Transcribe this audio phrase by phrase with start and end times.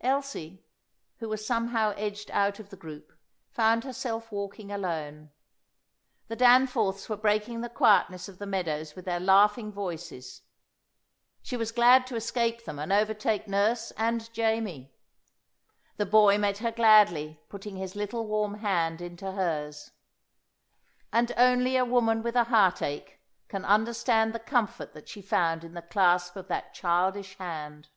[0.00, 0.64] Elsie,
[1.18, 3.12] who was somehow edged out of the group,
[3.52, 5.30] found herself walking alone.
[6.26, 10.42] The Danforths were breaking the quietness of the meadows with their laughing voices.
[11.42, 14.92] She was glad to escape them and overtake nurse and Jamie.
[15.96, 19.92] The boy met her gladly, putting his little warm hand into hers.
[21.12, 25.74] And only a woman with a heartache can understand the comfort that she found in
[25.74, 27.90] the clasp of that childish hand.